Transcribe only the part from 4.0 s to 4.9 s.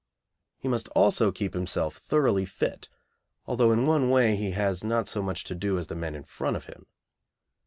way he has